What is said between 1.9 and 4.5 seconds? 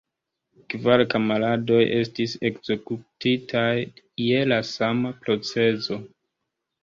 estis ekzekutitaj je